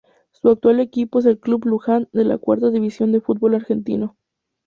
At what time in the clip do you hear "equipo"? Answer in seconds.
0.79-1.19